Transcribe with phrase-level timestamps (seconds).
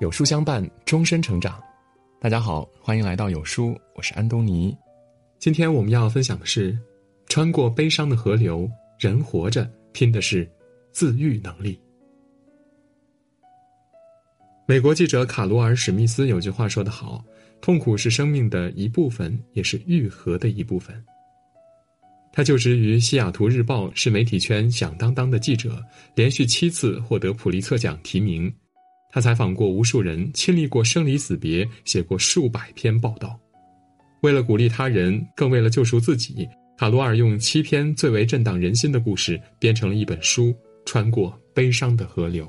[0.00, 1.62] 有书相伴，终身成长。
[2.20, 4.76] 大家好，欢迎来到有书，我是安东尼。
[5.38, 6.78] 今天我们要分享的是：
[7.26, 10.50] 穿过悲伤的河流，人活着拼的是
[10.92, 11.80] 自愈能力。
[14.66, 17.24] 美国记者卡罗尔·史密斯有句话说得好
[17.60, 21.04] ：“痛苦是生命的一部分，也是愈合的一部分。”
[22.36, 25.80] 他就职于《西雅图日报》，是媒体圈响当当的记者，
[26.16, 28.52] 连续七次获得普利策奖提名。
[29.08, 33.38] 他采访过无数人，亲历过生离死别，写过数百篇报道。
[34.22, 40.48] 为了鼓励他人，更为了救赎自己，卡罗尔用七篇最为震荡人心的故事编成了一本书
[40.84, 42.46] 《穿过悲伤的河流》。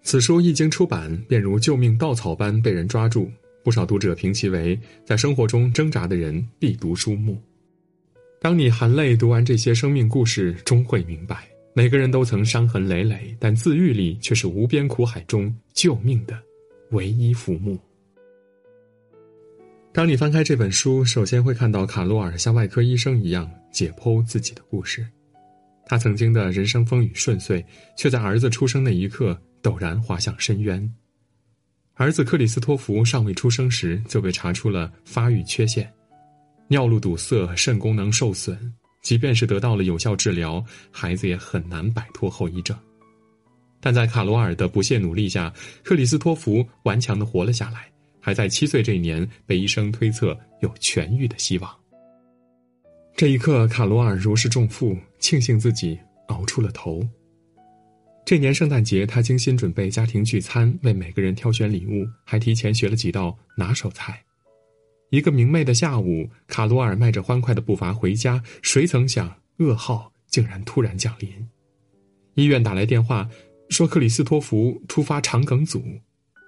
[0.00, 3.30] 此书一经出版，便如救命稻草般被人抓住。
[3.62, 7.38] 不少读者评其为在生活中挣扎的人必读书目。
[8.40, 16.38] 当你含泪读完这些生命故事，终会明白，每个人都曾伤痕累累，但自愈力却是无边苦海中救命的
[16.90, 17.76] 唯一浮木。
[19.92, 25.04] 当你翻开这本书，首先会看到卡洛尔像外科医生一样解剖自己的故事。
[25.84, 27.64] 他曾经的人生风雨顺遂，
[27.96, 30.88] 却在儿子出生那一刻陡然滑向深渊。
[31.94, 35.92] 儿子克里斯托弗尚未出生时就被查出了发育缺陷。
[36.68, 38.56] 尿路堵塞，肾功能受损，
[39.02, 42.76] 即便是得到了有效治疗，孩子也很难摆脱后遗症。
[43.80, 45.52] 但在卡罗尔的不懈努力下，
[45.82, 51.74] 克里斯托弗顽强的活了下来，还在七岁这一年被医生推测有痊愈的希望。
[53.16, 57.02] 这一刻，卡罗尔如释重负，庆幸自己熬出了头。
[58.26, 64.22] 这年圣诞节，他精心准备家庭聚餐，为每个人挑选礼物，还提前学了几道拿手菜。
[65.10, 71.30] 一个明媚的下午，卡罗尔迈着欢快的步伐回家，谁曾想噩耗竟然突然降临。
[72.34, 73.28] 医院打来电话，
[73.70, 75.82] 说克里斯托弗突发肠梗阻，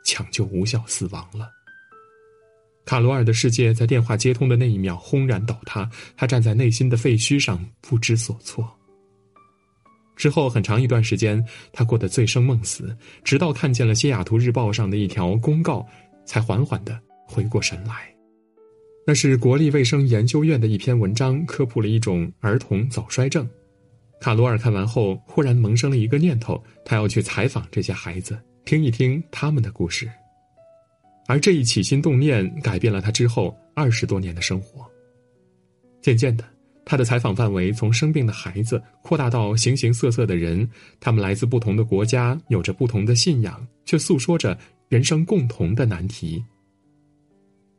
[0.05, 1.51] 抢救无效死亡了。
[2.85, 8.69] 卡罗尔的世界在电话接通的那一秒轰然倒塌，他站在内心的废墟上不知所措。
[10.17, 11.43] 之后很长一段时间，
[11.73, 15.87] 他过得醉生梦死，直到看见了《西雅图日报》上的一条公告，
[16.27, 18.15] 才缓缓的回过神来。
[19.11, 23.45] 那是国立卫生研究院的一篇文章，科普了一种儿童早衰症。
[24.21, 30.09] 卡罗尔看完后，忽然萌生了一个念头：他要去采访这些孩子，听一听他们的故事。
[31.27, 34.89] 而这一起心动念，改变了他之后二十多年的生活。
[36.01, 36.45] 渐渐的，
[36.85, 44.57] 他的采访范围从生病的孩子扩大到形形色色的人，他们来自不同的国家，有着不同的信仰，却诉说着
[44.89, 46.41] 人生共同的难题。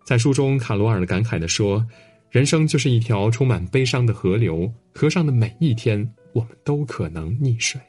[0.03, 1.85] 在书中，卡罗尔感慨地说
[2.29, 7.79] ：“人生就是一条充满悲伤的河流，河上的每一天，我们都可能溺水。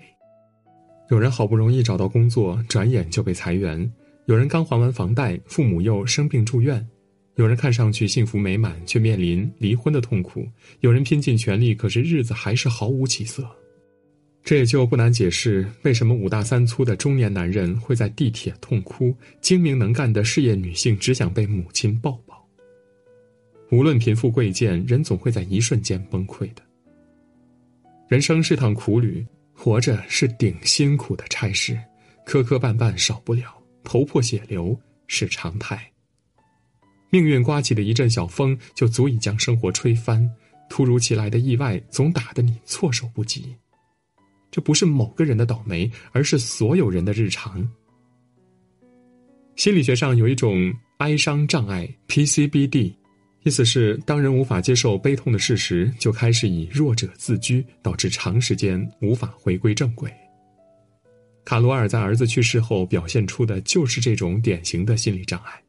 [1.10, 3.84] 有人好不容易找到工作，转眼就被裁员；
[4.26, 6.80] 有人刚还完房贷，父母又生病住院；
[7.36, 10.42] 有人看上去幸福美满，却面临离婚的痛苦；
[10.80, 13.44] 有人拼尽全力，可是日子还是毫无起色。
[14.44, 22.44] 这也就不难解释，为什么五大三粗的中年男人会在地铁痛哭，精明能干的事业女性只想被母亲抱抱。
[23.70, 26.62] 无论贫富贵贱，人总会在一瞬间崩溃的。
[28.08, 31.78] 人生是趟苦旅，活着是顶辛苦的差事，
[32.26, 35.88] 磕磕绊绊少不了，头破血流是常态。
[37.10, 40.28] 命运刮起的一阵小风，就足以将生活吹翻；
[40.68, 43.54] 突如其来的意外，总打得你措手不及。
[44.52, 47.66] 这不是某个人的倒霉，而是所有人的日常。
[49.56, 52.92] 心理学上有一种哀伤障碍 （PCBD），
[53.44, 60.12] 意思是当人无法接受悲痛的事实，就开始以弱者自居，导致长时间无法回归正轨。
[61.44, 65.60] 卡罗尔在儿子去世后表现出的就是这种典型的心理障碍，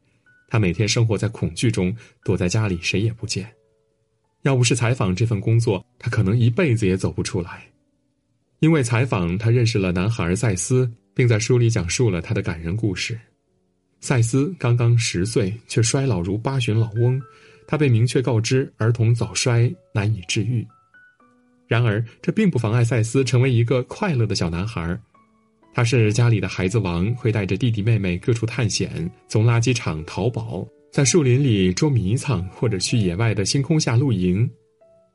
[0.49, 3.49] 他每天生活在恐惧中，躲在家里谁也不见。
[4.41, 7.63] 要不是采访这份工作，他可能一辈子也走不出来。
[8.63, 13.19] 因为采访，他认识了男孩赛斯，并在书里讲述了他的感人故事。
[13.99, 17.21] 赛斯刚刚十岁，却衰老如八旬老翁。
[17.67, 20.65] 他被明确告知儿童早衰难以治愈。
[21.67, 24.97] 然而，这并不妨碍赛斯成为一个快乐的小男孩。
[25.73, 34.49] 他是家里的孩子王，会带着弟弟妹妹各处探险，从垃圾场淘宝，在树林里捉迷藏，或者去野外的星空下露营。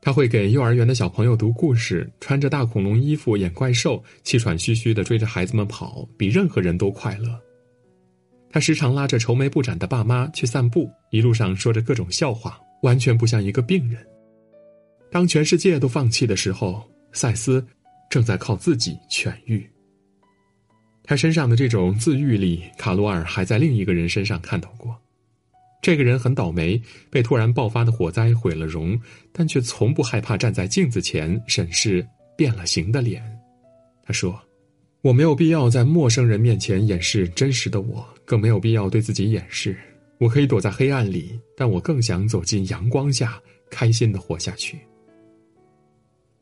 [0.01, 7.29] 他会给幼儿园的小朋友读故事，穿着大恐龙衣服演怪兽，气喘吁吁地追着孩子们跑，比任何人都快乐。
[8.51, 14.03] 他时常拉着愁眉不展的爸妈去散步，一路上说着各种笑话，完全不像一个病人。
[15.11, 17.67] 当全世界都放弃的时候，赛斯
[18.09, 19.69] 正在靠自己痊愈。
[21.03, 24.97] 他身上的这种自愈力，卡罗尔还在另一个人身上看到过。
[25.89, 29.01] 这个人很倒霉，被突然爆发的火灾毁了容，
[29.33, 32.07] 但却从不害怕站在镜子前审视
[32.37, 33.25] 变了形的脸。
[34.05, 34.39] 他说
[35.01, 39.75] ：“我没有必要在陌生人面前掩饰真实的我，更没有必要对自己掩饰。
[40.19, 43.41] 我可以躲在黑暗里，但我更想走进阳光下，
[43.71, 44.79] 开心的活下去。”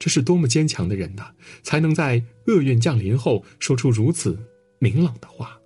[0.00, 1.30] 这是多么坚强的人呐，
[1.62, 4.36] 才能在厄运降临后说出如此
[4.80, 5.56] 明朗的话。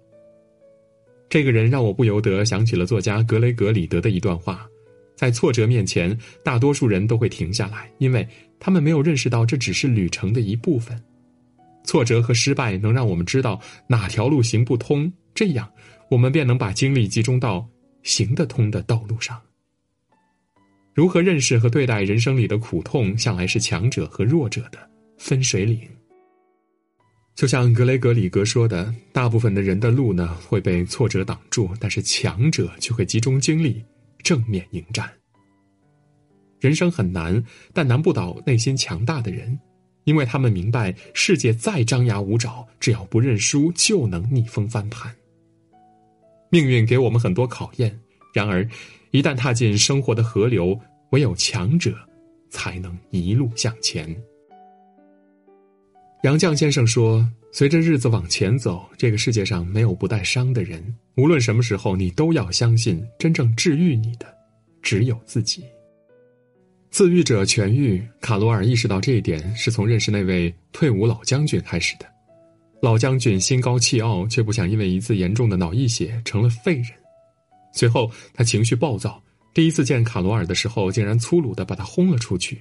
[1.30, 4.68] 这个人让我不由得想起了作家格雷格里德的一段话：
[5.14, 8.26] 在挫折面前，大多数人都会停下来，因为
[8.58, 11.00] 他们没有认识到这只是旅程的一部分。
[11.84, 15.70] 挫折和失败能让我们知道哪条路行不通，这样
[16.10, 17.64] 我们便能把精力集中到
[18.02, 19.40] 行得通的道路上。
[20.94, 24.78] 如何认识和对待人生里的苦痛，向来是强者和弱者的
[25.16, 25.80] 分水岭。
[27.40, 33.82] 就像格雷格里格说的，大部分的人的路呢会被挫折挡住，但是强者却会集中精力
[34.22, 35.10] 正面迎战。
[36.60, 37.42] 人生很难，
[37.72, 39.58] 但难不倒内心强大的人，
[40.04, 45.10] 因为他们明白世界再张牙舞爪，只要不认输，就能逆风翻盘。
[46.50, 47.98] 命运给我们很多考验，
[48.34, 48.68] 然而
[49.12, 50.78] 一旦踏进生活的河流，
[51.12, 51.96] 唯有强者
[52.50, 54.14] 才能一路向前。
[56.22, 60.94] 杨绛先生说：“随着日子往前走，这个世界上没有不带伤的人。
[61.16, 64.26] 无论什么时候，你都要相信，真正治愈你的，
[64.82, 65.64] 只有自己。
[66.90, 68.06] 自愈者痊愈。
[68.20, 72.04] 卡罗尔意识到这一点，是从认识那位退伍老将军开始的。
[72.82, 76.88] 老将军心高气傲，却不想因为一次严重的脑溢血成了废人。
[77.72, 79.22] 随后，他情绪暴躁，
[79.54, 82.60] 第一次见卡罗尔的时候，竟然粗鲁的把他轰了出去。”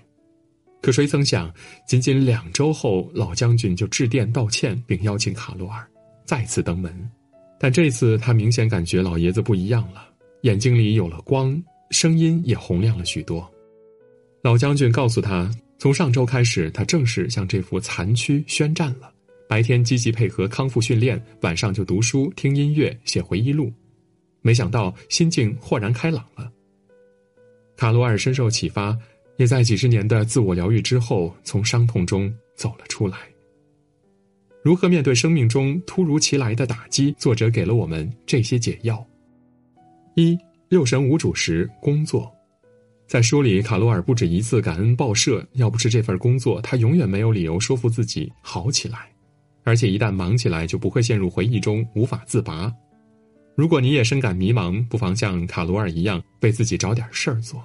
[0.81, 1.53] 可谁曾想，
[1.85, 5.85] 仅仅两周后，老将军就致电道歉，并邀请卡罗尔
[6.25, 7.11] 再次登门。
[7.59, 10.07] 但这次他明显感觉老爷子不一样了，
[10.43, 11.61] 眼睛里有了光，
[11.91, 13.45] 声音也洪亮了许多。
[14.41, 19.11] 老将军告诉他，从上周开始，他正式向这副残躯宣战了。
[19.49, 23.69] 白天积极配合康复训练，晚上就读书、听音乐、写回忆录。
[24.41, 26.49] 没想到心境豁然开朗了。
[27.75, 28.97] 卡罗尔深受启发。
[29.39, 33.18] 也在几十年的自我疗愈之后，从伤痛中走了出来。
[34.62, 37.15] 如何面对生命中突如其来的打击？
[37.18, 39.03] 作者给了我们这些解药：
[40.15, 40.38] 一、
[40.68, 42.30] 六神无主时工作。
[43.07, 49.07] 在书里，卡罗尔不止一次感恩报社，要不是这份工作，他永远没有理由说服自己好起来。
[49.63, 52.69] 而且一旦忙起来，就不会陷入回忆中无法自拔。
[53.56, 57.63] 如果你也深感迷茫，不妨像卡罗尔一样，为自己找点事儿做。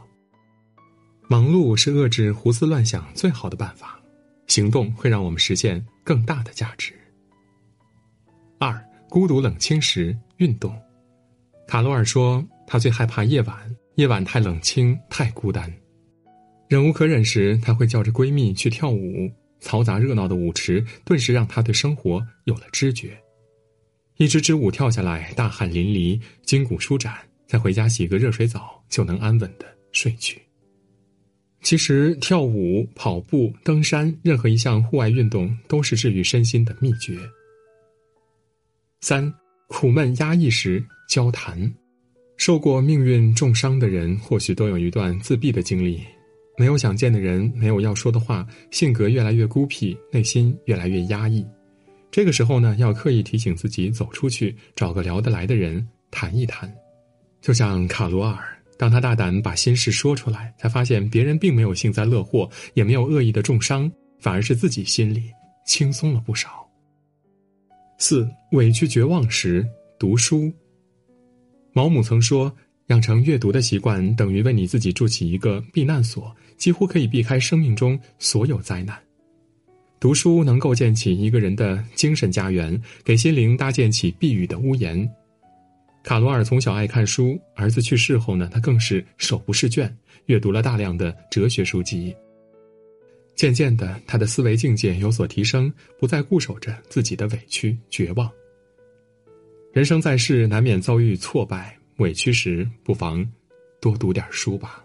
[1.27, 3.99] 忙碌是遏制胡思乱想最好的办法，
[4.47, 6.93] 行动会让我们实现更大的价值。
[8.59, 8.79] 二，
[9.09, 10.75] 孤独冷清时运动。
[11.67, 15.73] 卡罗尔说，他最害怕夜晚，夜晚太冷清，太孤单。
[16.69, 19.31] 忍无可忍时，他会叫着闺蜜去跳舞，
[19.63, 23.19] 嘈杂热闹的舞池顿时让他对生活有了知觉。
[24.19, 27.17] 一支支舞跳下来，大汗淋漓，筋骨舒展，
[27.47, 30.41] 再回家洗个热水澡，就能安稳的睡去。
[31.65, 37.19] 其实，跳舞、跑步、登山，任何一项户外运动都是治愈身心的秘诀。
[39.01, 39.33] 三，
[39.67, 41.75] 苦闷压抑时交谈。
[42.37, 46.03] 受过命运重伤的人，或许都有一段自闭的经历，
[46.59, 51.47] 没有想见的人，没有要说的话，性格越来越孤僻，内心越来越压抑。
[52.11, 56.71] 这个时候呢，要刻意提醒自己走出去，找个聊得来的人谈一谈，
[57.41, 58.54] 就像卡罗尔。
[58.77, 65.31] 当他大胆把心事说出来，才发现别人并没有幸灾乐祸，也没有恶意的重伤，反而是自己心里
[65.67, 66.69] 轻松了不少。
[67.99, 69.67] 四委屈绝望时
[69.99, 70.53] 读书。
[71.73, 72.53] 毛姆曾说
[72.89, 78.97] ：“养成阅读的习惯，等于为你自己筑起一个避难所，几乎可以避开生命中所有灾难。”
[80.01, 85.09] 读书能构建起一个人的精神家园，给心灵搭建起避雨的屋檐。
[86.05, 89.93] 卡罗尔从小爱看书，儿子去世后呢，他更是手不释卷，
[90.27, 92.15] 阅读了大量的哲学书籍。
[93.35, 98.31] 渐渐的，他的思维境界有所提升，不再固守着自己的委屈、绝望。
[99.73, 103.27] 人生在世，难免遭遇挫败、委屈时，不妨
[103.81, 104.85] 多读点书吧。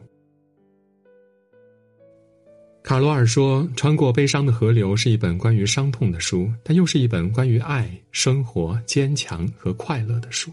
[2.81, 10.49] 卡罗尔说：“穿过悲伤的河流是一本关于伤痛的书，但又是一本关于爱、生活、坚强和快乐的书。”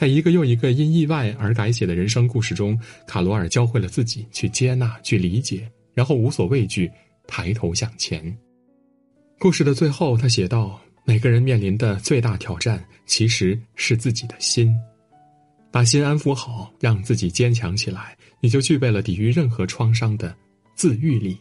[0.00, 6.90] 在一个又一个因意外而改写的人生故事中，卡罗尔教会了自己去接纳、去理解，然后无所畏惧，
[7.26, 8.34] 抬头向前。
[9.38, 14.74] 故事的最后，他写道：“每个人面临的最大挑战，其实是自己的心。
[15.70, 20.34] 把心安抚好，让自己坚强起来，你就具备了抵御任何创伤的
[20.74, 21.36] 自愈力。”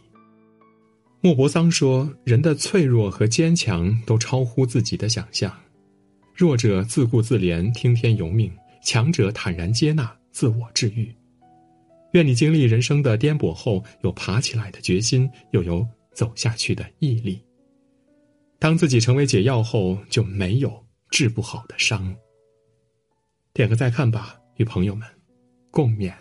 [1.24, 5.50] 莫泊桑说：“人的脆弱和坚强都超乎自己的想象，
[6.40, 8.50] 弱者自顾自怜，听天由命；
[8.82, 11.14] 强者坦然接纳，自我治愈。
[12.14, 17.44] 愿你经历人生的颠簸后，有爬起来的决心，又有走下去的毅力。
[18.58, 22.16] 当自己成为解药后，就没有治不好的伤。”
[23.52, 25.06] 点个再看吧，与朋友们
[25.70, 26.14] 共勉。